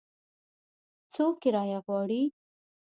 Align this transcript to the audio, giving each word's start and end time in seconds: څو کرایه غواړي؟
څو 1.13 1.25
کرایه 1.41 1.79
غواړي؟ 1.85 2.21